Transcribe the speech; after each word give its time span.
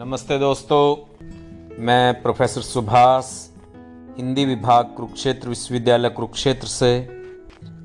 नमस्ते 0.00 0.38
दोस्तों, 0.38 1.16
मैं 1.78 2.22
प्रोफेसर 2.22 2.60
सुभाष, 2.60 3.24
हिंदी 4.16 4.44
विभाग 4.44 4.84
कुरुक्षेत्र 4.84 5.48
विश्वविद्यालय 5.48 6.08
कुरुक्षेत्र 6.08 6.66
से 6.66 7.08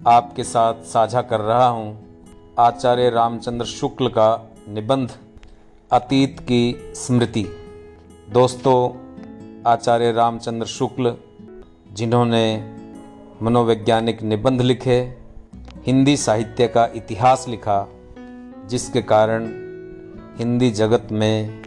आपके 0.07 0.43
साथ 0.43 0.73
साझा 0.73 1.21
कर 1.21 1.39
रहा 1.39 1.67
हूँ 1.67 2.07
आचार्य 2.59 3.09
रामचंद्र 3.09 3.65
शुक्ल 3.65 4.07
का 4.07 4.49
निबंध, 4.69 5.11
अतीत 5.91 6.39
की 6.39 6.93
स्मृति। 6.95 7.45
दोस्तों, 8.29 8.93
आचार्य 9.67 10.11
रामचंद्र 10.11 10.67
शुक्ल, 10.67 11.15
जिन्होंने 11.93 12.75
मनोवैज्ञानिक 13.41 14.23
निबंध 14.23 14.61
लिखे, 14.61 15.17
हिंदी 15.85 16.17
साहित्य 16.17 16.67
का 16.67 16.85
इतिहास 16.95 17.45
लिखा, 17.47 17.87
जिसके 18.67 19.01
कारण 19.01 19.45
हिंदी 20.37 20.71
जगत 20.71 21.07
में 21.11 21.64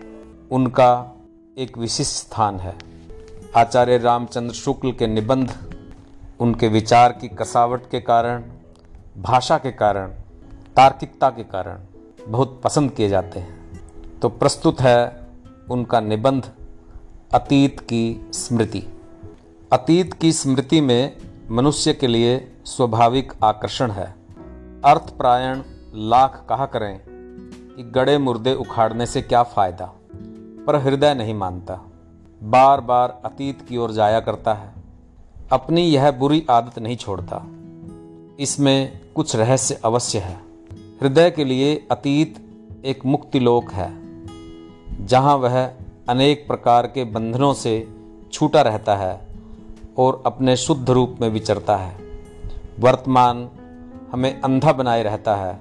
उनका 0.51 1.17
एक 1.59 1.79
विशिष्ट 1.79 2.13
स्थान 2.13 2.61
है। 2.61 2.79
आचार्य 3.57 3.99
रामचंद्र 3.99 4.55
शुक्ल 4.55 4.93
के 4.93 5.07
निबंध, 5.07 5.75
उनके 6.41 6.69
विचार 6.69 7.13
की 7.13 7.29
कसावट 7.29 7.91
के 7.91 8.01
कारण, 8.01 8.45
भाषा 9.19 9.59
के 9.59 9.73
कारण, 9.73 10.09
तार्किकता 10.77 11.31
के 11.31 11.45
कारण 11.45 11.79
बहुत 12.29 12.61
पसंद 12.65 12.91
किए 12.91 13.09
जाते 13.09 13.41
हैं। 13.41 13.81
तो 14.23 14.29
प्रस्तुत 14.29 14.81
है 14.81 15.27
उनका 15.71 16.01
निबंध, 16.01 16.51
अतीत 17.35 17.81
की 17.81 18.31
स्मृति। 18.33 18.87
अतीत 19.73 20.13
की 20.13 20.33
स्मृति 20.33 20.81
में 20.81 21.17
मनुष्य 21.51 21.93
के 21.93 22.07
लिए 22.07 22.57
स्वाभाविक 22.65 23.33
आकर्षण 23.45 23.91
है। 23.91 24.15
अर्थप्रायण 24.85 25.63
लाख 25.95 26.47
कहा 26.49 26.67
करें 26.67 27.01
कि 27.77 27.83
गड़े 27.83 28.19
मुर्दे 28.19 28.55
उखाड़ने 28.55 29.07
से 29.07 29.23
क्या 29.23 29.43
फ़ायदा? 29.43 29.93
पर 30.69 30.77
हृदय 30.77 31.15
नहीं 31.15 31.35
मानता। 31.35 31.81
बार 32.43 32.81
बार 32.81 33.23
अतीत 33.25 33.69
की 33.69 33.77
ओर 33.77 33.93
जाया 33.93 34.21
करता 34.21 34.55
है। 34.55 34.73
अपनी 35.53 35.83
यह 35.83 36.11
बुरी 36.11 36.47
आदत 36.51 36.79
नहीं 36.79 36.97
छोड़ता। 36.97 37.47
इसमें 38.41 39.01
कुछ 39.15 39.37
रहस्य 39.37 39.81
अवश्य 39.85 40.19
है। 40.19 40.35
हृदय 41.03 41.31
के 41.31 41.45
लिए 41.45 41.89
अतीत 41.91 42.45
एक 42.85 43.07
मुक्ति 43.07 43.41
लोक 43.41 43.73
है, 43.73 43.99
जहाँ 45.07 45.37
वह 45.37 45.71
अनेक 46.09 46.47
प्रकार 46.47 46.87
के 46.87 47.05
बंधनों 47.05 47.55
से 47.55 47.89
छूटा 48.33 48.63
रहता 48.63 48.97
है 48.97 49.29
और 49.99 50.23
अपने 50.27 50.57
शुद्ध 50.57 50.91
रूप 50.91 51.19
में 51.21 51.29
विचरता 51.29 51.77
है। 51.77 51.97
वर्तमान 52.81 53.51
हमें 54.13 54.41
अंधा 54.41 54.73
बनाए 54.73 55.03
रहता 55.03 55.37
है। 55.37 55.61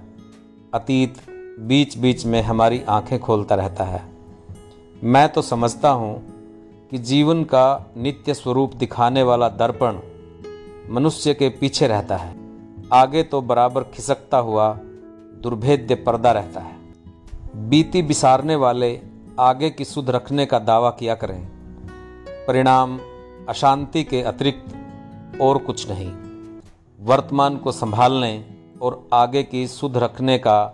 अतीत 0.73 1.17
बीच 1.59 1.97
बीच 1.97 2.25
में 2.25 2.41
हमारी 2.41 2.83
आँखें 2.89 3.19
खोलता 3.19 3.55
रहता 3.55 3.83
है। 3.83 4.16
मैं 5.03 5.29
तो 5.29 5.41
समझता 5.41 5.89
हूँ 5.89 6.23
कि 6.91 6.97
जीवन 6.97 7.43
का 7.43 7.91
नित्य 7.97 8.33
स्वरूप 8.33 8.73
दिखाने 8.73 9.23
वाला 9.23 9.49
दर्पण 9.49 9.99
मनुष्य 10.93 11.33
के 11.33 11.49
पीछे 11.49 11.87
रहता 11.87 12.17
है। 12.17 12.35
आगे 12.93 13.23
तो 13.23 13.41
बराबर 13.41 13.83
खिसकता 13.83 14.37
हुआ 14.37 14.73
दुर्भेद्य 15.43 15.95
पर्दा 15.95 16.31
रहता 16.31 16.59
है। 16.59 16.75
बीती 17.69 18.01
बिसारने 18.01 18.55
वाले 18.55 19.01
आगे 19.39 19.69
की 19.69 19.85
सुध 19.85 20.09
रखने 20.09 20.45
का 20.45 20.59
दावा 20.59 20.89
किया 20.89 21.15
करें। 21.15 21.47
परिणाम 22.47 22.99
अशांति 23.49 24.03
के 24.03 24.21
अतिरिक्त 24.21 25.39
और 25.41 25.57
कुछ 25.57 25.89
नहीं। 25.89 26.11
वर्तमान 26.99 27.57
को 27.57 27.71
संभालने 27.71 28.45
और 28.81 29.07
आगे 29.13 29.43
की 29.43 29.67
सुध 29.67 29.97
रखने 29.97 30.37
का 30.37 30.71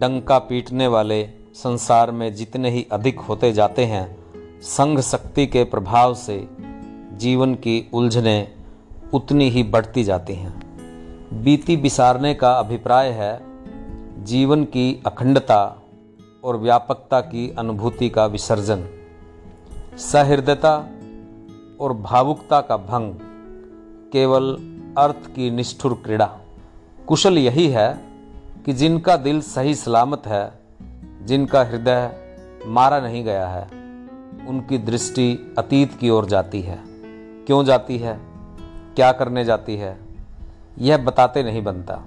डंका 0.00 0.38
पीटने 0.38 0.86
वाले 0.86 1.37
संसार 1.62 2.10
में 2.10 2.34
जितने 2.34 2.70
ही 2.70 2.86
अधिक 2.92 3.20
होते 3.20 3.52
जाते 3.52 3.84
हैं, 3.84 4.16
संघ 4.62 5.00
शक्ति 5.00 5.46
के 5.46 5.64
प्रभाव 5.64 6.14
से 6.14 6.48
जीवन 7.12 7.54
की 7.54 7.90
उलझने 7.92 8.52
उतनी 9.14 9.50
ही 9.50 9.62
बढ़ती 9.62 10.04
जाती 10.04 10.34
हैं। 10.34 10.60
बीती 11.42 11.76
बिसारने 11.76 12.34
का 12.34 12.52
अभिप्राय 12.52 13.08
है, 13.08 13.40
जीवन 14.24 14.64
की 14.64 15.02
अखंडता 15.06 15.82
और 16.44 16.56
व्यापकता 16.56 17.20
की 17.20 17.54
अनुभूति 17.58 18.08
का 18.08 18.26
विसर्जन, 18.26 18.88
सहृदयता 19.98 20.90
और 21.80 21.92
भावुकता 21.92 22.60
का 22.60 22.76
भंग, 22.76 23.14
केवल 24.12 24.56
अर्थ 24.98 25.26
की 25.26 25.50
निष्ठुर 25.50 25.94
क्रीड़ा। 25.94 26.38
कुशल 27.06 27.38
यही 27.38 27.68
है 27.68 28.04
कि 28.66 28.72
जिनका 28.72 29.16
दिल 29.16 29.40
सही 29.40 29.74
सलामत 29.74 30.22
है 30.26 30.57
जिनका 31.28 31.64
हृदय 31.64 32.10
मारा 32.66 33.00
नहीं 33.00 33.24
गया 33.24 33.48
है, 33.48 33.64
उनकी 34.48 34.78
दृष्टि 34.78 35.54
अतीत 35.58 35.98
की 35.98 36.10
ओर 36.10 36.26
जाती 36.26 36.62
है। 36.62 36.78
क्यों 37.46 37.64
जाती 37.64 37.98
है? 37.98 38.20
क्या 38.96 39.12
करने 39.12 39.44
जाती 39.44 39.76
है? 39.76 39.98
यह 40.78 40.96
बताते 40.96 41.42
नहीं 41.42 41.62
बनता। 41.62 42.02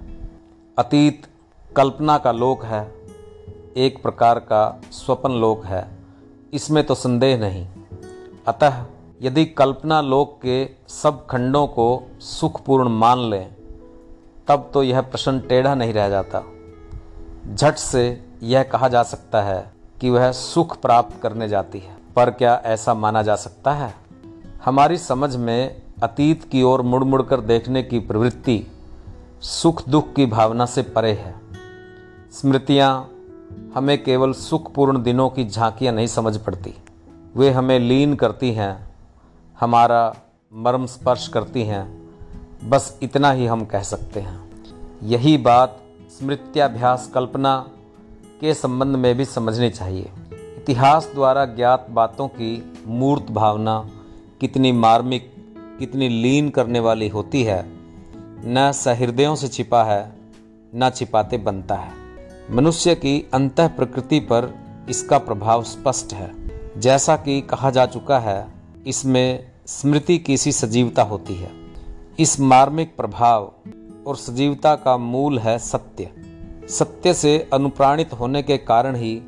अतीत 0.78 1.28
कल्पना 1.76 2.18
का 2.18 2.32
लोक 2.32 2.66
है, 2.66 2.94
एक 3.78 4.04
प्रकार 4.04 4.40
का 4.40 4.82
स्वप्न 4.92 5.32
लोक 5.32 5.66
है। 5.66 5.88
इसमें 6.54 6.84
तो 6.84 6.96
संदेह 6.96 7.38
नहीं। 7.38 7.68
अतः 8.48 8.86
यदि 9.22 9.46
कल्पना 9.46 10.02
लोक 10.02 10.40
के 10.42 10.70
सब 10.88 11.26
खंडों 11.26 11.68
को 11.68 12.04
सुखपूर्ण 12.20 12.90
मान 12.90 13.20
लें, 13.20 13.56
तब 14.48 14.72
तो 14.74 14.84
यह 14.84 15.02
प्रश्न 15.02 15.40
टेढ़ा 15.40 15.76
नहीं 15.76 15.94
रह 15.94 16.10
जाता। 16.10 16.44
झट 17.56 17.76
से 17.76 18.31
यह 18.44 18.64
कहा 18.64 18.88
जा 18.88 19.04
सकता 19.04 19.42
है 19.42 19.74
कि 20.02 20.10
वह 20.10 20.32
सुख 20.32 20.82
प्राप्त 20.82 21.22
करने 21.22 21.50
जाती 21.50 21.80
है। 21.80 21.98
पर 22.16 22.30
क्या 22.30 22.62
ऐसा 22.66 22.94
माना 22.94 23.24
जा 23.24 23.36
सकता 23.36 23.74
है? 23.74 23.96
हमारी 24.66 24.98
समझ 24.98 25.36
में 25.36 25.82
अतीत 26.04 26.44
की 26.44 26.64
ओर 26.64 26.82
मुड़ 26.82 27.04
मुड़ 27.04 27.22
कर 27.22 27.42
देखने 27.42 27.84
की 27.84 28.00
प्रवृत्ति 28.00 28.68
सुख 29.42 29.90
दुख 29.90 30.14
की 30.14 30.26
भावना 30.26 30.66
से 30.66 30.82
परे 30.82 31.12
है। 31.12 31.36
स्मृतियाँ 32.32 33.10
हमें 33.76 34.04
केवल 34.04 34.34
सुखपूर्ण 34.34 35.04
दिनों 35.04 35.30
की 35.30 35.50
झांकियाँ 35.50 35.94
नहीं 35.94 36.08
समझ 36.08 36.38
पड़ती। 36.38 36.76
वे 37.36 37.52
हमें 37.52 37.80
लीन 37.80 38.16
करती 38.16 38.52
हैं, 38.52 38.96
हमारा 39.60 40.16
मर्म 40.54 40.86
स्पर्श 40.86 41.28
करती 41.28 41.64
हैं। 41.64 42.10
बस 42.70 43.00
इतना 43.02 43.32
ही 43.32 43.46
हम 43.46 43.66
कह 43.66 43.82
सकते 43.82 44.20
हैं। 44.20 44.52
यही 45.04 45.38
बात 45.38 45.80
स्मृत्याभ्यास 46.20 47.12
कल्पना 47.14 47.68
के 48.42 48.54
संबंध 48.54 48.96
में 48.96 49.18
भी 49.18 49.26
समझनी 49.26 49.70
चाहिए। 49.70 50.10
इतिहास 50.34 51.12
द्वारा 51.16 51.46
ज्ञात 51.46 51.88
बातों 51.90 52.28
की 52.28 52.74
मूर्त 52.88 53.32
भावना 53.32 53.90
कितनी 54.42 54.72
मार्मिक, 54.72 55.34
कितनी 55.80 56.10
लीन 56.10 56.50
करने 56.50 56.80
वाली 56.80 57.08
होती 57.08 57.44
है, 57.44 57.66
न 58.46 58.72
सहृदयों 58.76 59.36
से 59.36 59.48
छिपा 59.48 59.84
है, 59.84 60.12
न 60.76 60.90
छिपाते 60.90 61.38
बनता 61.38 61.76
है। 61.76 61.92
मनुष्य 62.52 62.96
की 62.96 63.30
अंत 63.34 63.62
प्रकृति 63.62 64.20
पर 64.20 64.56
इसका 64.90 65.18
प्रभाव 65.18 65.64
स्पष्ट 65.64 66.14
है। 66.14 66.32
जैसा 66.80 67.16
कि 67.18 67.42
कहा 67.42 67.72
जा 67.72 67.86
चुका 67.86 68.20
है, 68.20 68.48
इसमें 68.88 69.52
स्मृति 69.68 70.18
की 70.18 70.38
सी 70.38 70.52
सजीवता 70.52 71.04
होती 71.04 71.36
है। 71.36 71.52
इस 72.20 72.40
मार्मिक 72.40 72.96
प्रभाव 72.96 73.54
और 74.08 74.16
सजीवता 74.16 74.76
का 74.76 74.98
मूल 74.98 75.40
है 75.40 75.60
सत्य। 75.60 76.21
सत्य 76.70 77.14
से 77.14 77.50
अनुप्राणित 77.54 78.14
होने 78.14 78.42
के 78.44 78.58
कारण 78.58 78.96
ही 78.96 79.22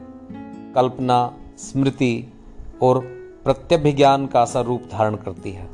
कल्पना, 0.75 1.33
स्मृति 1.57 2.33
और 2.81 2.99
प्रत्यभिज्ञान 3.43 4.27
का 4.27 4.45
सा 4.45 4.61
रूप 4.61 4.83
धारण 4.91 5.15
करती 5.15 5.51
है। 5.51 5.69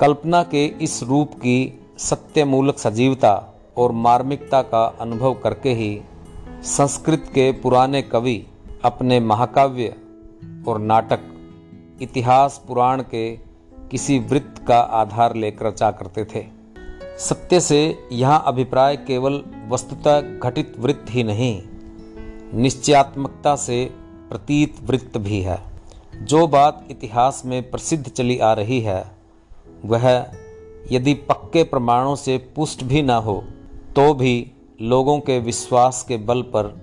कल्पना 0.00 0.42
के 0.42 0.64
इस 0.66 1.02
रूप 1.02 1.34
की 1.34 1.80
सत्यमूलक 1.98 2.78
सजीवता 2.78 3.34
और 3.76 3.92
मार्मिकता 3.92 4.62
का 4.62 4.84
अनुभव 5.00 5.34
करके 5.34 5.72
ही 5.72 6.00
संस्कृत 6.62 7.26
के 7.34 7.52
पुराने 7.52 8.02
कवि 8.02 8.46
अपने 8.84 9.20
महाकाव्य 9.20 9.94
और 10.68 10.78
नाटक, 10.78 11.20
इतिहास 12.02 12.62
पुराण 12.68 13.02
के 13.02 13.30
किसी 13.90 14.18
वृत्त 14.18 14.64
का 14.68 14.78
आधार 14.78 15.34
लेकर 15.36 15.66
रचा 15.66 15.90
करते 15.90 16.24
थे। 16.24 16.46
सत्य 17.18 17.60
से 17.60 18.08
यहाँ 18.12 18.42
अभिप्राय 18.46 18.96
केवल 18.96 19.42
वस्तुतः 19.70 20.20
घटित 20.20 20.74
वृत्त 20.78 21.06
ही 21.10 21.22
नहीं, 21.24 21.60
निश्चयात्मकता 22.54 23.54
से 23.56 23.84
प्रतीत 24.30 24.76
वृत्त 24.84 25.18
भी 25.18 25.40
है। 25.40 25.58
जो 26.22 26.46
बात 26.46 26.86
इतिहास 26.90 27.42
में 27.46 27.70
प्रसिद्ध 27.70 28.08
चली 28.08 28.38
आ 28.38 28.52
रही 28.52 28.80
है, 28.80 29.04
वह 29.84 30.08
यदि 30.92 31.14
पक्के 31.14 31.62
प्रमाणों 31.62 32.14
से 32.16 32.36
पुष्ट 32.56 32.84
भी 32.84 33.02
न 33.02 33.10
हो 33.10 33.42
तो 33.96 34.12
भी 34.14 34.52
लोगों 34.82 35.18
के 35.20 35.38
विश्वास 35.38 36.04
के 36.08 36.16
बल 36.16 36.42
पर 36.42 36.74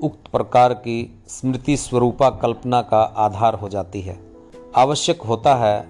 उक्त 0.00 0.30
प्रकार 0.32 0.72
की 0.74 1.20
स्मृति 1.28 1.76
स्वरूपा 1.76 2.30
कल्पना 2.30 2.80
का 2.82 3.02
आधार 3.18 3.54
हो 3.54 3.68
जाती 3.68 4.00
है। 4.00 4.18
आवश्यक 4.76 5.22
होता 5.22 5.54
है 5.54 5.80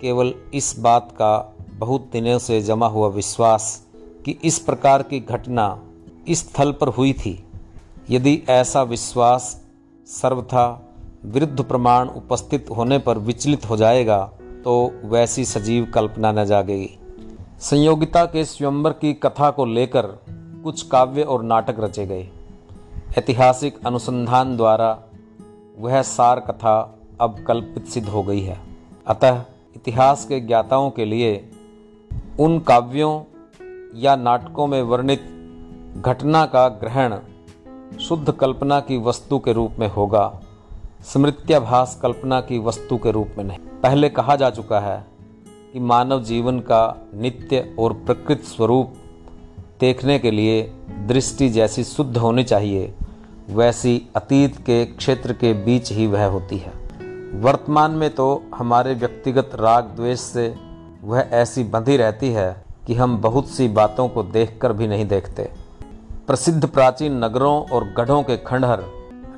केवल 0.00 0.34
इस 0.54 0.74
बात 0.78 1.10
का 1.12 1.56
बहुत 1.70 2.08
दिनों 2.12 2.38
से 2.38 2.60
जमा 2.60 2.86
हुआ 2.86 3.08
विश्वास 3.08 3.86
कि 4.24 4.38
इस 4.44 4.58
प्रकार 4.58 5.02
की 5.02 5.20
घटना 5.20 5.82
इस 6.28 6.38
स्थल 6.38 6.72
पर 6.72 6.88
हुई 6.88 7.12
थी। 7.12 7.32
यदि 8.10 8.42
ऐसा 8.48 8.82
विश्वास 8.82 9.64
सर्वथा 10.06 10.64
विरुद्ध 11.24 11.62
प्रमाण 11.62 12.08
उपस्थित 12.08 12.70
होने 12.70 12.98
पर 12.98 13.18
विचलित 13.18 13.68
हो 13.70 13.76
जाएगा 13.76 14.18
तो 14.64 14.92
वैसी 15.04 15.44
सजीव 15.44 15.84
कल्पना 15.94 16.32
न 16.32 16.44
जागेगी। 16.44 16.98
संयोगिता 17.60 18.24
के 18.24 18.44
स्वयंवर 18.44 18.92
की 18.92 19.12
कथा 19.14 19.50
को 19.50 19.64
लेकर 19.64 20.06
कुछ 20.64 20.82
काव्य 20.82 21.22
और 21.22 21.42
नाटक 21.42 21.76
रचे 21.78 22.06
गए। 22.06 22.28
ऐतिहासिक 23.18 23.78
अनुसंधान 23.86 24.56
द्वारा 24.56 24.98
वह 25.78 26.02
सार 26.02 26.40
कथा 26.40 26.98
अब 27.20 27.44
कल्पित 27.44 27.86
सिद्ध 27.86 28.08
हो 28.08 28.22
गई 28.22 28.40
है। 28.40 28.58
अतः 29.06 29.42
इतिहास 29.76 30.24
के 30.24 30.40
ज्ञाताओं 30.40 30.90
के 30.90 31.04
लिए 31.04 31.50
उन 32.40 32.58
काव्यों 32.60 33.20
या 33.94 34.14
नाटकों 34.16 34.66
में 34.66 34.82
वर्णित 34.82 35.22
घटना 35.96 36.44
का 36.46 36.68
ग्रहण 36.80 37.14
शुद्ध 37.98 38.32
कल्पना 38.32 38.78
की 38.80 38.98
वस्तु 38.98 39.38
के 39.38 39.52
रूप 39.52 39.76
में 39.78 39.88
होगा, 39.88 40.40
स्मृत्याभास 41.12 41.98
कल्पना 42.02 42.40
की 42.40 42.58
वस्तु 42.58 42.96
के 42.96 43.10
रूप 43.10 43.28
में 43.38 43.44
नहीं। 43.44 43.58
पहले 43.82 44.08
कहा 44.08 44.36
जा 44.36 44.50
चुका 44.50 44.80
है 44.80 45.04
कि 45.72 45.80
मानव 45.80 46.22
जीवन 46.22 46.60
का 46.60 47.08
नित्य 47.14 47.74
और 47.78 47.92
प्रकृत 47.92 48.42
स्वरूप 48.44 48.94
देखने 49.80 50.18
के 50.18 50.30
लिए 50.30 50.62
दृष्टि 51.08 51.48
जैसी 51.48 51.84
शुद्ध 51.84 52.16
होनी 52.16 52.44
चाहिए, 52.44 52.94
वैसी 53.50 54.00
अतीत 54.16 54.56
के 54.56 54.84
क्षेत्र 54.86 55.32
के 55.32 55.52
बीच 55.64 55.92
ही 55.92 56.06
वह 56.06 56.24
होती 56.24 56.58
है। 56.58 56.72
वर्तमान 57.40 57.90
में 57.90 58.10
तो 58.14 58.42
हमारे 58.54 58.94
व्यक्तिगत 58.94 59.50
राग 59.54 59.84
द्वेष 59.84 60.20
से 60.20 60.54
वह 61.02 61.28
ऐसी 61.32 61.64
बंधी 61.64 61.96
रहती 61.96 62.30
है 62.30 62.69
कि 62.90 62.94
हम 62.94 63.16
बहुत 63.16 63.48
सी 63.48 63.68
बातों 63.68 64.08
को 64.08 64.22
देखकर 64.22 64.72
भी 64.72 64.86
नहीं 64.86 65.06
देखते। 65.06 65.42
प्रसिद्ध 66.26 66.66
प्राचीन 66.66 67.12
नगरों 67.24 67.66
और 67.68 67.84
गढ़ों 67.84 68.22
के 68.22 68.36
खंडहर 68.36 68.80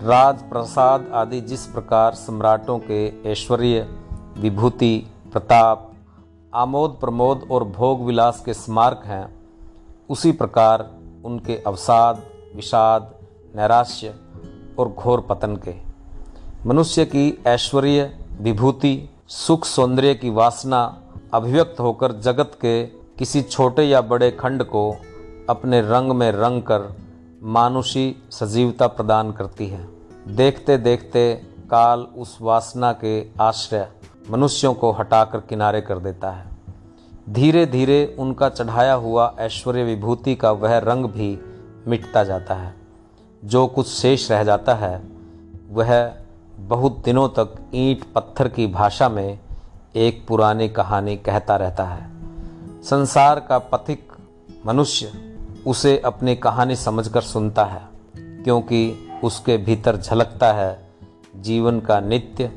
राज 0.02 0.42
प्रसाद 0.42 1.10
आदि 1.14 1.40
जिस 1.40 1.66
प्रकार 1.66 2.14
सम्राटों 2.14 2.78
के 2.78 3.30
ऐश्वर्य, 3.30 3.80
विभूति, 4.38 5.06
प्रताप 5.32 5.92
आमोद 6.54 6.96
प्रमोद 7.00 7.48
और 7.50 7.64
भोग 7.64 8.06
विलास 8.06 8.42
के 8.46 8.54
स्मारक 8.54 9.02
हैं, 9.04 9.34
उसी 10.10 10.32
प्रकार 10.32 10.90
उनके 11.24 11.62
अवसाद, 11.66 12.22
विषाद, 12.56 13.14
नैराश्य 13.56 14.14
और 14.78 14.88
घोर 14.88 15.20
पतन 15.20 15.56
के। 15.56 15.74
मनुष्य 16.66 17.04
की 17.04 17.42
ऐश्वर्य, 17.46 18.18
विभूति 18.40 19.08
सुख 19.28 19.64
सौंदर्य 19.64 20.14
की 20.14 20.30
वासना 20.30 21.02
अभिव्यक्त 21.34 21.80
होकर 21.80 22.12
जगत 22.12 22.58
के 22.60 23.01
किसी 23.18 23.42
छोटे 23.42 23.82
या 23.82 24.00
बड़े 24.00 24.30
खंड 24.30 24.62
को 24.62 24.96
अपने 25.48 25.80
रंग 25.80 26.12
में 26.12 26.32
रंग 26.32 26.62
कर 26.62 26.96
मानुषी 27.42 28.22
सजीवता 28.30 28.86
प्रदान 28.86 29.32
करती 29.32 29.66
है। 29.66 29.88
देखते 30.28 30.78
देखते 30.78 31.34
काल 31.70 32.00
उस 32.00 32.38
वासना 32.40 32.92
के 32.92 33.30
आश्रय 33.40 33.88
मनुष्यों 34.30 34.74
को 34.74 34.92
हटाकर 34.92 35.38
किनारे 35.40 35.80
कर 35.80 35.98
देता 35.98 36.30
है। 36.30 36.46
धीरे 37.30 37.66
धीरे 37.66 38.16
उनका 38.18 38.48
चढ़ाया 38.48 38.94
हुआ 38.94 39.34
ऐश्वर्य 39.38 39.84
विभूति 39.84 40.34
का 40.34 40.52
वह 40.52 40.78
रंग 40.78 41.04
भी 41.04 41.38
मिटता 41.86 42.24
जाता 42.24 42.54
है। 42.54 42.74
जो 43.44 43.66
कुछ 43.66 43.86
शेष 43.86 44.30
रह 44.30 44.44
जाता 44.44 44.74
है, 44.74 45.02
वह 45.70 46.12
बहुत 46.56 47.02
दिनों 47.04 47.28
तक 47.28 47.54
ईंट 47.74 48.12
पत्थर 48.12 48.48
की 48.48 48.66
भाषा 48.66 49.08
में 49.08 49.38
एक 49.96 50.26
पुरानी 50.28 50.68
कहानी 50.68 51.16
कहता 51.16 51.56
रहता 51.56 51.84
है। 51.84 52.11
संसार 52.82 53.40
का 53.40 53.58
पथिक 53.58 54.12
मनुष्य 54.66 55.12
उसे 55.66 55.96
अपनी 55.98 56.34
कहानी 56.36 56.76
समझकर 56.76 57.20
सुनता 57.20 57.64
है, 57.64 57.82
क्योंकि 58.16 59.10
उसके 59.24 59.56
भीतर 59.56 59.96
झलकता 59.96 60.52
है 60.52 60.88
जीवन 61.36 61.78
का 61.80 62.00
नित्य 62.00 62.50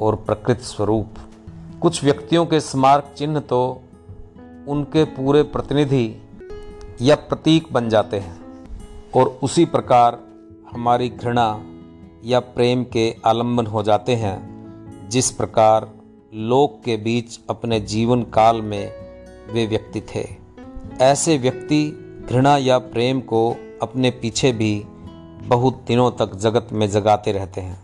और 0.00 0.16
प्रकृत 0.16 0.60
स्वरूप। 0.60 1.14
कुछ 1.82 2.02
व्यक्तियों 2.04 2.46
के 2.46 2.60
स्मारक 2.60 3.12
चिन्ह 3.18 3.40
तो 3.40 3.82
उनके 4.68 5.04
पूरे 5.04 5.42
प्रतिनिधि 5.42 6.06
या 7.00 7.14
प्रतीक 7.14 7.72
बन 7.72 7.88
जाते 7.88 8.18
हैं, 8.18 8.38
और 9.16 9.38
उसी 9.42 9.64
प्रकार 9.64 10.18
हमारी 10.72 11.08
घृणा 11.08 11.50
या 12.24 12.40
प्रेम 12.40 12.84
के 12.84 13.14
आलंबन 13.26 13.66
हो 13.66 13.82
जाते 13.82 14.14
हैं, 14.16 15.08
जिस 15.10 15.30
प्रकार 15.30 15.90
लोक 16.34 16.80
के 16.84 16.96
बीच 16.96 17.40
अपने 17.50 17.80
जीवन 17.80 18.22
काल 18.32 18.62
में 18.62 19.11
वे 19.50 19.66
व्यक्ति 19.66 20.00
थे। 20.00 20.28
ऐसे 21.00 21.38
व्यक्ति 21.38 21.98
घृणा 22.28 22.56
या 22.56 22.78
प्रेम 22.78 23.20
को 23.20 23.56
अपने 23.82 24.10
पीछे 24.10 24.52
भी 24.52 24.84
बहुत 25.42 25.84
दिनों 25.88 26.10
तक 26.10 26.34
जगत 26.34 26.68
में 26.72 26.90
जगाते 26.90 27.32
रहते 27.32 27.60
हैं। 27.60 27.82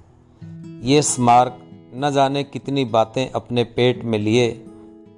ये 0.83 1.03
स्मारक 1.03 1.59
न 1.95 2.11
जाने 2.11 2.45
कितनी 2.45 2.85
बातें 2.85 3.31
अपने 3.31 3.65
पेट 3.65 4.05
में 4.05 4.19
लिए, 4.19 4.65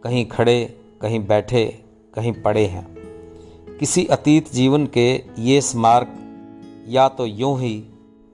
कहीं 0.04 0.26
खड़े, 0.26 0.81
कहीं 1.02 1.26
बैठे, 1.26 1.84
कहीं 2.14 2.32
पड़े 2.32 2.66
हैं। 2.66 2.96
किसी 3.81 4.04
अतीत 4.04 4.52
जीवन 4.52 4.87
के 4.87 5.22
ये 5.38 5.60
स्मारक 5.60 6.14
या 6.88 7.08
तो 7.08 7.26
यूँ 7.26 7.60
ही 7.60 7.84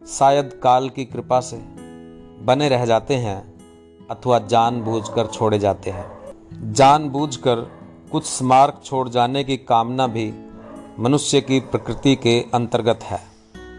शायद 0.08 0.60
काल 0.62 0.88
की 0.88 1.04
कृपा 1.04 1.40
से 1.40 1.56
बने 2.44 2.68
रह 2.68 2.86
जाते 2.86 3.14
हैं 3.14 3.54
अथवा 4.10 4.38
जानबूझकर 4.38 5.26
छोड़े 5.26 5.58
जाते 5.58 5.90
हैं। 5.90 6.16
जानबूझकर 6.72 7.75
कुछ 8.12 8.24
स्मारक 8.26 8.80
छोड़ 8.84 9.08
जाने 9.08 9.42
की 9.44 9.56
कामना 9.56 10.06
भी 10.06 10.32
मनुष्य 10.98 11.40
की 11.40 11.58
प्रकृति 11.60 12.14
के 12.16 12.38
अंतर्गत 12.54 13.00
है। 13.02 13.18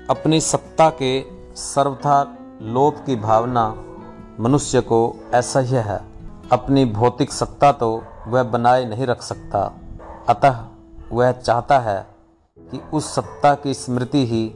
अपनी 0.10 0.40
सत्ता 0.42 0.90
के 0.90 1.12
सर्वथा 1.56 2.22
लोभ 2.62 3.04
की 3.06 3.16
भावना 3.16 3.64
मनुष्य 4.40 4.82
को 4.82 5.00
असह्य 5.34 5.80
है। 5.80 6.00
अपनी 6.52 6.86
भौतिक 6.86 7.34
सत्ता 7.34 7.72
तो 7.72 8.04
वह 8.28 8.44
बनाए 8.44 8.86
नहीं 8.86 9.06
रख 9.06 9.22
सकता। 9.22 9.64
अतः 10.30 10.64
वह 11.12 11.32
चाहता 11.32 11.80
है 11.80 12.08
कि 12.58 12.82
उस 12.94 13.14
सत्ता 13.16 13.56
की 13.56 13.74
स्मृति 13.74 14.26
ही 14.28 14.52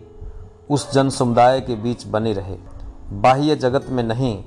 उस 0.69 0.91
जन 0.94 1.09
समुदाय 1.09 1.62
के 1.62 1.75
बीच 1.75 2.06
बनी 2.07 2.33
रहे। 2.33 2.57
बाह्य 3.12 3.56
जगत 3.56 3.85
में 3.89 4.03
नहीं 4.03 4.44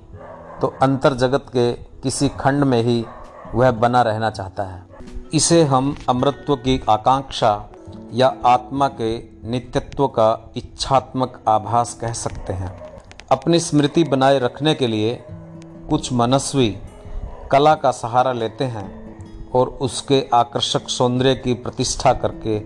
तो 0.61 0.75
अंतर 0.83 1.15
जगत 1.15 1.47
के 1.49 1.73
किसी 1.73 2.29
खंड 2.29 2.65
में 2.65 2.83
ही 2.83 3.05
वह 3.55 3.71
बना 3.71 4.03
रहना 4.03 4.31
चाहता 4.31 4.63
है। 4.63 4.83
इसे 5.35 5.63
हम 5.63 5.97
अमृत्व 6.09 6.57
की 6.57 6.83
आकांक्षा 6.89 7.71
या 8.13 8.37
आत्मा 8.45 8.89
के 8.89 9.17
नित्यत्व 9.51 10.07
का 10.09 10.53
इच्छात्मक 10.57 11.41
आभास 11.49 11.95
कह 11.95 12.13
सकते 12.13 12.53
हैं। 12.53 13.01
अपनी 13.31 13.61
स्मृति 13.61 14.05
बनाए 14.05 14.39
रखने 14.39 14.75
के 14.75 14.87
लिए 14.87 15.25
कुछ 15.91 16.13
मनस्वी 16.13 16.79
कला 17.51 17.75
का 17.75 17.91
सहारा 17.91 18.33
लेते 18.33 18.65
हैं 18.65 18.87
और 19.51 19.69
उसके 19.69 20.27
आकर्षक 20.35 20.89
सौंदर्य 20.89 21.35
की 21.35 21.55
प्रतिष्ठा 21.55 22.13
करके 22.13 22.59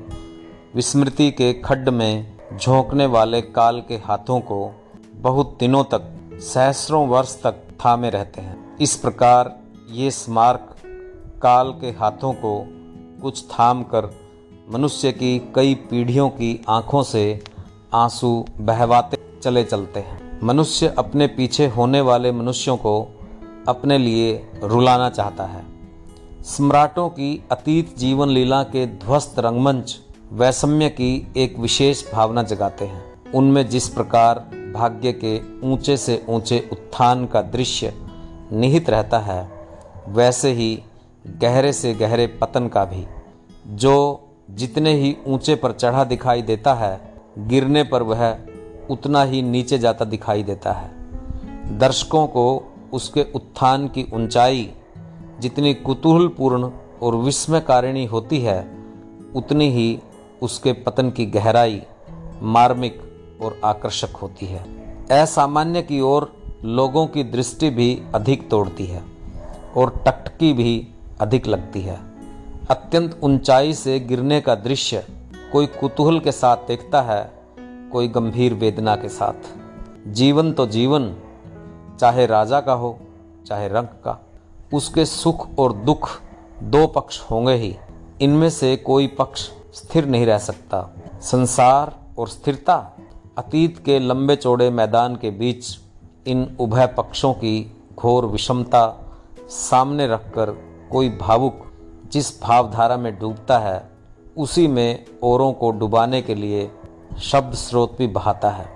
विस्मृति 0.74 1.30
के 1.30 1.52
खड्ड 1.52 1.88
में 1.88 2.38
झोंकने 2.58 3.06
वाले 3.06 3.40
काल 3.40 3.80
के 3.80 3.94
हाथों 3.94 4.40
को 4.40 4.80
बहुत 5.14 5.56
दिनों 5.60 5.84
तक 5.84 6.30
सहस्रों 6.34 7.08
वर्ष 7.08 7.42
तक 7.42 7.52
थामे 7.84 8.10
रहते 8.10 8.40
हैं। 8.40 8.76
इस 8.76 8.96
प्रकार 8.96 9.58
ये 9.90 10.10
स्मारक 10.10 10.67
काल 11.42 11.70
के 11.70 11.86
हाथों 11.86 12.32
को 12.32 12.66
कुछ 13.22 13.44
थाम 13.44 13.82
कर 13.82 14.10
मनुष्य 14.70 15.12
की 15.12 15.52
कई 15.54 15.74
पीढ़ियों 15.74 16.28
की 16.28 16.64
आँखों 16.68 17.02
से 17.02 17.42
आँसू 17.94 18.44
बहवाते 18.60 19.18
चले 19.42 19.64
चलते 19.64 20.00
हैं। 20.00 20.40
मनुष्य 20.42 20.94
अपने 20.98 21.26
पीछे 21.26 21.66
होने 21.66 22.00
वाले 22.00 22.32
मनुष्यों 22.32 22.76
को 22.76 23.00
अपने 23.68 23.98
लिए 23.98 24.50
रुलाना 24.62 25.10
चाहता 25.10 25.44
है। 25.44 25.64
सम्राटों 26.44 27.08
की 27.08 27.44
अतीत 27.52 27.96
जीवन 27.98 28.28
लीला 28.28 28.62
के 28.62 28.86
ध्वस्त 28.86 29.38
रंगमंच 29.38 29.96
वैषम्य 30.32 30.88
की 30.88 31.32
एक 31.36 31.58
विशेष 31.58 32.12
भावना 32.12 32.42
जगाते 32.42 32.84
हैं। 32.84 33.32
उनमें 33.32 33.68
जिस 33.68 33.88
प्रकार 33.88 34.38
भाग्य 34.74 35.12
के 35.24 35.40
ऊँचे 35.68 35.96
से 35.96 36.24
ऊँचे 36.28 36.68
उत्थान 36.72 37.26
का 37.26 37.42
दृश्य 37.42 37.94
निहित 38.52 38.90
रहता 38.90 39.18
है, 39.18 39.50
वैसे 40.08 40.52
ही 40.52 40.82
गहरे 41.26 41.72
से 41.72 41.94
गहरे 41.94 42.26
पतन 42.26 42.68
का 42.68 42.84
भी, 42.84 43.06
जो 43.66 44.24
जितने 44.50 44.94
ही 44.94 45.16
ऊँचे 45.26 45.54
पर 45.54 45.72
चढ़ा 45.72 46.04
दिखाई 46.04 46.42
देता 46.42 46.74
है, 46.74 47.14
गिरने 47.38 47.82
पर 47.82 48.02
वह 48.02 48.38
उतना 48.90 49.22
ही 49.22 49.42
नीचे 49.42 49.78
जाता 49.78 50.04
दिखाई 50.04 50.42
देता 50.42 50.72
है। 50.72 51.78
दर्शकों 51.78 52.26
को 52.26 52.72
उसके 52.92 53.22
उत्थान 53.34 53.88
की 53.88 54.06
ऊंचाई 54.14 54.70
जितनी 55.40 55.74
कुतूहलपूर्ण 55.74 56.70
और 57.02 57.16
विस्मयकारिणी 57.16 58.04
होती 58.04 58.40
है, 58.40 58.60
उतनी 59.36 59.70
ही 59.70 59.98
उसके 60.42 60.72
पतन 60.72 61.10
की 61.10 61.26
गहराई 61.26 61.82
मार्मिक 62.42 63.00
और 63.42 63.60
आकर्षक 63.64 64.16
होती 64.16 64.46
है। 64.46 64.64
असामान्य 65.22 65.82
की 65.82 66.00
ओर 66.00 66.32
लोगों 66.64 67.06
की 67.06 67.24
दृष्टि 67.24 67.70
भी 67.70 68.02
अधिक 68.14 68.48
तोड़ती 68.50 68.86
है 68.86 69.02
और 69.76 70.02
टकटकी 70.06 70.52
भी 70.52 70.88
अधिक 71.20 71.46
लगती 71.46 71.80
है। 71.80 72.00
अत्यंत 72.70 73.20
ऊंचाई 73.22 73.74
से 73.74 74.00
गिरने 74.00 74.40
का 74.40 74.54
दृश्य 74.54 75.06
कोई 75.52 75.66
कुतूहल 75.66 76.20
के 76.20 76.32
साथ 76.32 76.56
देखता 76.56 77.02
है, 77.02 77.32
कोई 77.92 78.08
गंभीर 78.08 78.54
वेदना 78.54 78.96
के 78.96 79.08
साथ। 79.08 79.54
जीवन 80.06 80.52
तो 80.52 80.66
जीवन, 80.66 81.16
चाहे 82.00 82.26
राजा 82.26 82.60
का 82.60 82.72
हो, 82.72 82.98
चाहे 83.46 83.68
रंग 83.68 83.86
का। 83.86 84.26
उसके 84.74 85.04
सुख 85.04 85.58
और 85.58 85.72
दुख 85.72 86.10
दो 86.62 86.86
पक्ष 86.86 87.20
होंगे 87.30 87.52
ही। 87.52 87.76
इनमें 88.20 88.50
से 88.50 88.76
कोई 88.76 89.06
पक्ष 89.06 89.50
स्थिर 89.74 90.06
नहीं 90.06 90.26
रह 90.26 90.38
सकता। 90.38 90.94
संसार 91.20 91.96
और 92.18 92.28
स्थिरता 92.28 92.96
अतीत 93.38 93.78
के 93.84 93.98
लंबे 93.98 94.36
चौड़े 94.36 94.70
मैदान 94.70 95.16
के 95.16 95.30
बीच 95.30 95.64
इन 96.26 96.56
उभय 96.60 96.86
पक्षों 96.86 97.32
की 97.32 97.76
घोर 97.96 98.26
विषमता 98.26 99.10
सामने 99.48 100.06
रखकर 100.06 100.67
कोई 100.92 101.08
भावुक 101.08 101.64
जिस 102.12 102.42
भावधारा 102.42 102.96
में 102.96 103.18
डूबता 103.18 103.58
है, 103.58 103.90
उसी 104.36 104.66
में 104.66 105.04
औरों 105.22 105.52
को 105.52 105.70
डुबाने 105.70 106.22
के 106.22 106.34
लिए 106.34 106.70
शब्द 107.18 107.54
स्रोत 107.54 107.96
भी 107.98 108.06
बहाता 108.06 108.50
है। 108.50 108.66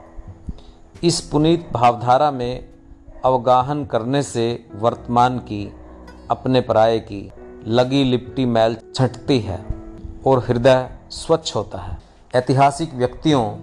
इस 1.05 1.21
पुनीत 1.21 1.69
भावधारा 1.73 2.31
में 2.31 2.69
अवगाहन 3.25 3.85
करने 3.85 4.23
से 4.23 4.67
वर्तमान 4.75 5.39
की, 5.39 5.73
अपने 6.31 6.61
पराये 6.61 6.99
की 7.01 7.33
लगी 7.67 8.05
लिपटी 8.05 8.47
मैल 8.47 8.77
छटती 8.95 9.41
है 9.41 9.65
और 10.27 10.39
हृदय 10.39 10.91
स्वच्छ 11.11 11.57
होता 11.57 11.79
है। 11.79 11.99
ऐतिहासिक 12.35 12.95
व्यक्तियों 12.95 13.57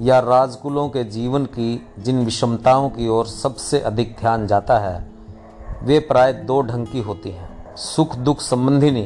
या 0.00 0.20
राजकुलों 0.20 0.88
के 0.88 1.04
जीवन 1.04 1.44
की 1.44 1.86
जिन 1.98 2.24
विषमताओं 2.24 2.90
की 2.90 3.08
ओर 3.08 3.26
सबसे 3.26 3.80
अधिक 3.80 4.16
ध्यान 4.20 4.46
जाता 4.46 4.78
है, 4.78 5.10
वे 5.82 5.98
प्राय 5.98 6.32
दो 6.32 6.60
ढंग 6.62 6.86
की 6.86 7.00
होती 7.00 7.30
हैं। 7.30 7.51
सुख 7.76 8.16
दुख 8.16 8.40
संबंधिनी 8.40 9.02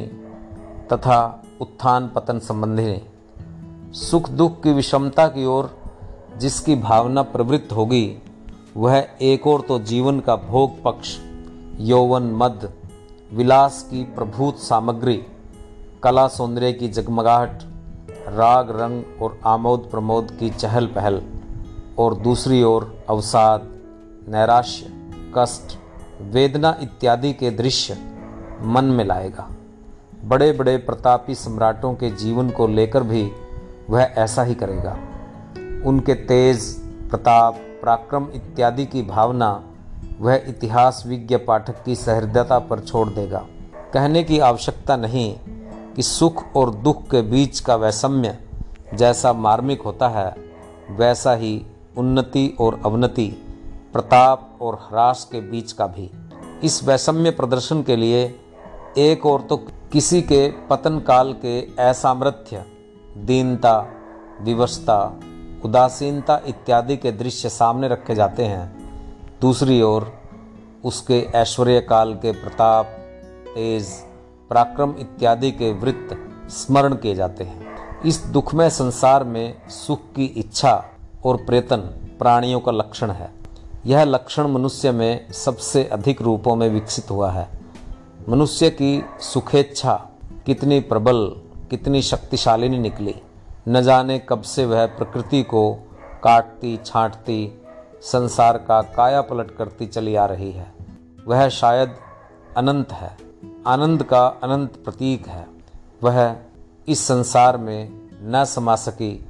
तथा 0.93 1.43
उत्थान 1.61 2.11
पतन 2.15 2.39
संबंधिनी 2.39 3.01
सुख 3.93 4.29
दुख 4.29 4.63
की 4.63 4.73
विषमता 4.73 5.27
की 5.27 5.45
ओर 5.45 5.77
जिसकी 6.37 6.75
भावना 6.75 7.21
प्रवृत्त 7.21 7.71
होगी, 7.71 8.17
वह 8.77 9.07
एक 9.21 9.47
और 9.47 9.61
तो 9.61 9.79
जीवन 9.79 10.19
का 10.19 10.35
भोग 10.35 10.83
पक्ष, 10.83 11.17
यौवन, 11.79 12.23
मद, 12.23 12.73
विलास 13.33 13.87
की 13.91 14.03
प्रभूत 14.03 14.57
सामग्री, 14.57 15.23
कला 16.03 16.27
सौंदर्य 16.27 16.73
की 16.73 16.87
जगमगाहट, 16.87 17.63
राग, 18.27 18.71
रंग 18.71 19.21
और 19.21 19.39
आमोद 19.45 19.87
प्रमोद 19.91 20.31
की 20.31 20.49
चहल 20.49 20.87
पहल, 20.87 21.21
और 21.97 22.15
दूसरी 22.15 22.63
ओर 22.63 23.05
अवसाद, 23.09 23.69
नैराश्य, 24.29 24.93
कष्ट, 25.37 25.77
वेदना 26.21 26.77
इत्यादि 26.81 27.33
के 27.33 27.51
दृश्य 27.51 28.16
मन 28.61 28.85
में 28.85 29.05
लाएगा। 29.05 29.49
बड़े 30.25 30.51
बड़े 30.51 30.77
प्रतापी 30.77 31.35
सम्राटों 31.35 31.93
के 31.93 32.09
जीवन 32.09 32.49
को 32.49 32.67
लेकर 32.67 33.03
भी 33.03 33.31
वह 33.89 34.01
ऐसा 34.01 34.43
ही 34.43 34.55
करेगा। 34.55 34.97
उनके 35.85 36.13
तेज, 36.13 36.63
प्रताप, 37.09 37.55
पराक्रम 37.83 38.27
इत्यादि 38.35 38.85
की 38.85 39.01
भावना 39.01 39.63
वह 40.19 40.41
इतिहास 40.47 41.03
विज्ञ 41.07 41.37
पाठक 41.37 41.83
की 41.83 41.95
सहृदयता 41.95 42.59
पर 42.59 42.79
छोड़ 42.79 43.09
देगा। 43.09 43.45
कहने 43.93 44.23
की 44.23 44.39
आवश्यकता 44.39 44.95
नहीं 44.95 45.39
कि 45.95 46.01
सुख 46.01 46.43
और 46.55 46.71
दुख 46.75 47.03
के 47.03 47.21
बीच 47.21 47.59
का 47.59 47.75
वैषम्य 47.75 48.37
जैसा 48.93 49.33
मार्मिक 49.33 49.81
होता 49.81 50.07
है, 50.07 50.35
वैसा 50.89 51.33
ही 51.33 51.65
उन्नति 51.97 52.57
और 52.59 52.81
अवनति, 52.85 53.27
प्रताप 53.93 54.57
और 54.61 54.75
ह्रास 54.75 55.29
के 55.31 55.41
बीच 55.41 55.71
का 55.71 55.87
भी। 55.87 56.11
इस 56.63 56.83
वैषम्य 56.83 57.31
प्रदर्शन 57.31 57.83
के 57.83 57.95
लिए 57.95 58.39
एक 58.97 59.25
और 59.25 59.41
तो 59.41 59.57
किसी 59.91 60.21
के 60.21 60.51
पतन 60.69 60.99
काल 60.99 61.33
के 61.33 61.83
असामर्थ्य, 61.83 62.65
दीनता, 63.17 63.87
विवशता, 64.41 65.19
उदासीनता 65.65 66.41
इत्यादि 66.47 66.97
के 66.97 67.11
दृश्य 67.11 67.49
सामने 67.49 67.87
रखे 67.87 68.15
जाते 68.15 68.45
हैं। 68.45 68.77
दूसरी 69.41 69.81
ओर, 69.81 70.13
उसके 70.85 71.19
ऐश्वर्य 71.21 71.81
काल 71.81 72.13
के 72.13 72.31
प्रताप, 72.31 72.85
तेज, 73.55 73.87
पराक्रम 74.49 74.95
इत्यादि 74.99 75.51
के 75.51 75.73
वृत्त 75.73 76.17
स्मरण 76.49 76.95
किए 76.95 77.15
जाते 77.15 77.43
हैं। 77.43 77.77
इस 78.05 78.25
दुखमय 78.25 78.69
संसार 78.69 79.23
में 79.23 79.69
सुख 79.69 79.99
की 80.15 80.25
इच्छा 80.25 80.85
और 81.25 81.37
प्रेतन 81.37 81.77
प्राणियों 82.19 82.59
का 82.59 82.71
लक्षण 82.71 83.11
है। 83.11 83.31
यह 83.85 84.03
लक्षण 84.03 84.47
मनुष्य 84.47 84.91
में 84.91 85.31
सबसे 85.31 85.83
अधिक 85.83 86.21
रूपों 86.21 86.55
में 86.55 86.69
विकसित 86.69 87.11
हुआ 87.11 87.31
है। 87.31 87.56
मनुष्य 88.29 88.69
की 88.69 89.05
सुखेच्छा 89.19 90.09
कितनी 90.45 90.79
प्रबल, 90.79 91.35
कितनी 91.69 92.01
शक्तिशालिनी 92.01 92.79
निकली। 92.79 93.15
न 93.67 93.81
जाने 93.81 94.19
कब 94.19 94.41
से 94.41 94.65
वह 94.65 94.85
प्रकृति 94.85 95.43
को 95.43 95.73
काटती, 96.23 96.79
छांटती, 96.85 97.61
संसार 98.01 98.57
का 98.57 98.81
काया 98.81 99.21
पलट 99.21 99.51
करती 99.51 99.85
चली 99.85 100.15
आ 100.15 100.25
रही 100.25 100.51
है। 100.51 100.73
वह 101.27 101.49
शायद 101.49 101.95
अनंत 102.57 102.91
है, 102.91 103.17
आनंद 103.67 104.03
का 104.03 104.27
अनंत 104.27 104.75
प्रतीक 104.85 105.27
है। 105.27 105.47
वह 106.03 106.35
इस 106.87 107.07
संसार 107.07 107.57
में 107.57 108.09
न 108.23 108.45
समा 108.45 108.75
सकी, 108.75 109.25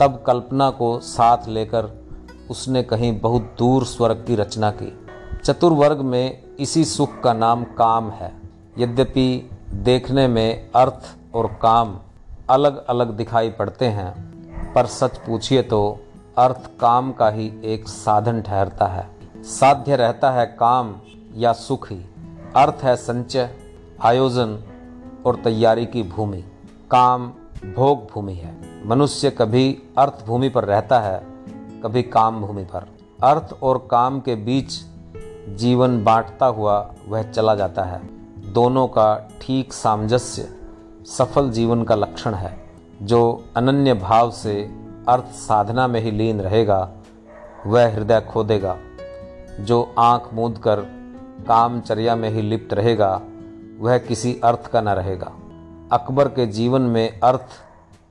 तब 0.00 0.24
कल्पना 0.26 0.70
को 0.70 0.98
साथ 0.98 1.48
लेकर 1.48 2.08
उसने 2.50 2.82
कहीं 2.82 3.20
बहुत 3.20 3.56
दूर 3.58 3.84
स्वर्ग 3.84 4.24
की 4.26 4.36
रचना 4.36 4.70
की। 4.70 5.03
चतुर्वर्ग 5.44 5.98
में 5.98 6.42
इसी 6.58 6.84
सुख 6.84 7.20
का 7.20 7.32
नाम 7.32 7.64
काम 7.64 8.10
है। 8.10 8.32
यद्यपि 8.78 9.50
देखने 9.72 10.26
में 10.28 10.70
अर्थ 10.76 11.16
और 11.34 11.46
काम 11.62 11.98
अलग 12.50 12.86
अलग 12.86 13.10
दिखाई 13.10 13.50
पड़ते 13.50 13.84
हैं, 13.86 14.12
पर 14.72 14.86
सच 14.86 15.16
पूछिए 15.16 15.62
तो 15.62 16.00
अर्थ 16.38 16.70
काम 16.80 17.12
का 17.12 17.28
ही 17.30 17.52
एक 17.64 17.88
साधन 17.88 18.40
ठहरता 18.42 18.86
है। 18.86 19.08
साध्य 19.36 19.96
रहता 19.96 20.30
है 20.30 20.46
काम 20.46 20.94
या 21.34 21.52
सुख। 21.52 21.90
ही 21.92 22.00
अर्थ 22.56 22.82
है 22.82 22.96
संचय, 22.96 23.50
आयोजन 24.02 24.58
और 25.26 25.36
तैयारी 25.36 25.86
की 25.86 26.02
भूमि। 26.02 26.44
काम 26.90 27.28
भोग 27.76 28.08
भूमि 28.12 28.34
है। 28.34 28.56
मनुष्य 28.86 29.30
कभी 29.30 29.82
अर्थ 29.98 30.24
भूमि 30.26 30.48
पर 30.48 30.64
रहता 30.64 31.00
है, 31.00 31.18
कभी 31.82 32.02
काम 32.02 32.40
भूमि 32.40 32.64
पर। 32.64 32.88
अर्थ 33.24 33.54
और 33.62 33.88
काम 33.90 34.20
के 34.20 34.34
बीच 34.34 34.72
जीवन 35.48 36.04
बांटता 36.04 36.46
हुआ 36.46 36.94
वह 37.08 37.22
चला 37.22 37.54
जाता 37.54 37.82
है। 37.82 38.00
दोनों 38.52 38.88
का 38.88 39.28
ठीक 39.42 39.72
सामंजस्य 39.72 40.48
सफल 41.06 41.50
जीवन 41.50 41.82
का 41.82 41.94
लक्षण 41.94 42.34
है, 42.34 42.64
जो 43.02 43.44
अनन्य 43.56 43.94
भाव 43.94 44.30
से 44.30 44.70
अर्थ 45.08 45.24
साधना 45.24 45.86
में 45.86 46.00
ही 46.00 46.10
लीन 46.10 46.40
रहेगा, 46.40 46.90
वह 47.66 47.94
हृदय 47.94 48.20
खोदेगा, 48.20 48.76
जो 49.60 49.94
आँख 49.98 50.34
मूंद 50.34 50.58
कर 50.58 50.80
कामचर्या 51.48 52.16
में 52.16 52.30
ही 52.30 52.42
लिप्त 52.42 52.74
रहेगा, 52.74 53.20
वह 53.78 53.98
किसी 53.98 54.40
अर्थ 54.44 54.66
का 54.66 54.80
न 54.80 54.88
रहेगा। 54.88 55.32
अकबर 55.92 56.28
के 56.28 56.46
जीवन 56.46 56.82
में 56.82 57.20
अर्थ 57.20 57.46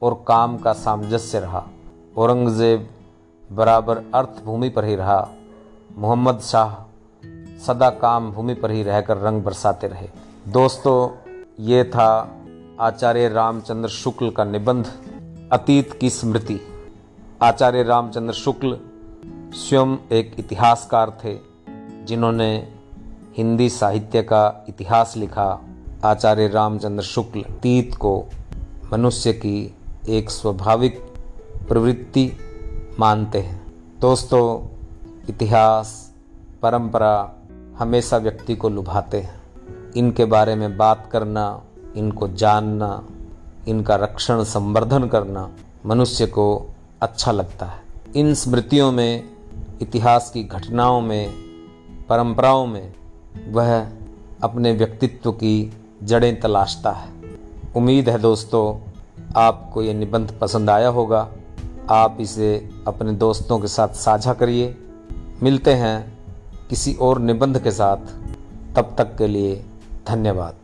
और 0.01 0.23
काम 0.27 0.57
का 0.57 0.73
सामंजस्य 0.73 1.39
रहा। 1.39 1.67
औरंगज़ेब 2.17 2.89
बराबर 3.51 3.97
अर्थ 3.97 4.43
भूमि 4.45 4.69
पर 4.69 4.85
ही 4.85 4.95
रहा। 4.95 5.29
मोहम्मद 5.97 6.39
शाह 6.39 6.92
सदा 7.67 7.89
काम 7.89 8.31
भूमि 8.31 8.53
पर 8.53 8.71
ही 8.71 8.83
रहकर 8.83 9.17
रंग 9.17 9.43
बरसाते 9.43 9.87
रहे। 9.87 10.09
दोस्तों, 10.47 11.09
ये 11.59 11.83
था 11.83 12.39
आचार्य 12.79 13.29
रामचंद्र 13.29 13.89
शुक्ल 13.89 14.29
का 14.29 14.43
निबंध, 14.43 14.85
अतीत 15.51 15.93
की 15.93 16.09
स्मृति। 16.09 16.59
आचार्य 17.41 17.83
रामचंद्र 17.83 18.33
शुक्ल 18.33 18.79
स्वयं 19.53 19.97
एक 20.11 20.35
इतिहासकार 20.39 21.17
थे, 21.25 21.39
जिन्होंने 22.05 22.73
हिंदी 23.37 23.69
साहित्य 23.69 24.21
का 24.21 24.65
इतिहास 24.69 25.13
लिखा। 25.17 25.61
आचार्य 26.05 26.47
रामचंद्र 26.47 27.03
शुक्ल 27.03 27.41
तीत 27.41 27.95
को 27.95 28.25
मनुष्य 28.93 29.33
की 29.33 29.75
एक 30.09 30.29
स्वाभाविक 30.29 30.99
प्रवृत्ति 31.67 32.31
मानते 32.99 33.39
हैं। 33.39 33.73
दोस्तों, 33.99 34.67
इतिहास, 35.29 36.13
परंपरा 36.61 37.33
हमेशा 37.79 38.17
व्यक्ति 38.17 38.55
को 38.55 38.69
लुभाते 38.69 39.19
हैं। 39.19 39.41
इनके 39.97 40.25
बारे 40.25 40.55
में 40.55 40.77
बात 40.77 41.09
करना, 41.11 41.61
इनको 41.95 42.27
जानना, 42.27 43.07
इनका 43.67 43.95
रक्षण 43.95 44.43
संवर्धन 44.43 45.07
करना 45.07 45.49
मनुष्य 45.85 46.25
को 46.25 46.75
अच्छा 47.01 47.31
लगता 47.31 47.65
है। 47.65 47.81
इन 48.15 48.33
स्मृतियों 48.33 48.91
में, 48.91 49.23
इतिहास 49.81 50.31
की 50.33 50.43
घटनाओं 50.43 51.01
में, 51.01 51.33
परंपराओं 52.09 52.65
में 52.65 52.93
वह 53.49 53.87
अपने 54.43 54.71
व्यक्तित्व 54.71 55.31
की 55.31 55.73
जड़ें 56.03 56.39
तलाशता 56.39 56.91
है। 56.91 57.09
उम्मीद 57.75 58.09
है 58.09 58.19
दोस्तों, 58.19 58.89
आपको 59.35 59.81
ये 59.81 59.93
निबंध 59.93 60.37
पसंद 60.41 60.69
आया 60.69 60.87
होगा। 60.87 61.29
आप 61.89 62.17
इसे 62.19 62.69
अपने 62.87 63.11
दोस्तों 63.11 63.59
के 63.59 63.67
साथ 63.67 63.87
साझा 63.87 64.33
करिए। 64.33 64.77
मिलते 65.43 65.73
हैं 65.73 66.12
किसी 66.69 66.93
और 66.93 67.19
निबंध 67.19 67.63
के 67.63 67.71
साथ 67.71 67.97
तब 68.75 68.95
तक 68.97 69.15
के 69.17 69.27
लिए 69.27 69.55
धन्यवाद। 70.07 70.55